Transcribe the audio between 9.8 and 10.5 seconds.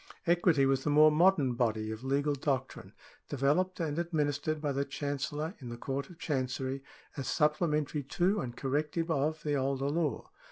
law.